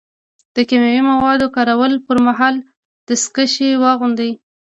[0.55, 2.55] د کیمیاوي موادو کارولو پر مهال
[3.07, 4.31] دستکشې واغوندئ.